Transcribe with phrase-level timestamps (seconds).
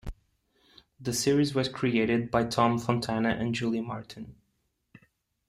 [0.99, 4.33] The series was created by Tom Fontana and Julie Martin.